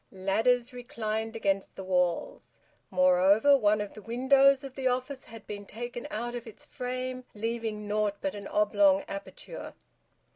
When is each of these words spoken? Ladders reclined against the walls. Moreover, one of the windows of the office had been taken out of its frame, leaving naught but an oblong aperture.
Ladders 0.11 0.73
reclined 0.73 1.35
against 1.35 1.75
the 1.75 1.83
walls. 1.83 2.57
Moreover, 2.89 3.55
one 3.55 3.79
of 3.81 3.93
the 3.93 4.01
windows 4.01 4.63
of 4.63 4.73
the 4.73 4.87
office 4.87 5.25
had 5.25 5.45
been 5.45 5.63
taken 5.63 6.07
out 6.09 6.33
of 6.33 6.47
its 6.47 6.65
frame, 6.65 7.23
leaving 7.35 7.87
naught 7.87 8.15
but 8.19 8.33
an 8.33 8.47
oblong 8.47 9.03
aperture. 9.07 9.75